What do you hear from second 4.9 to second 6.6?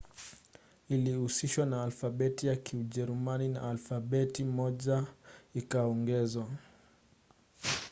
õ/õ ikaongezwa